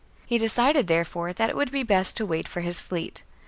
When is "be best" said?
1.71-2.17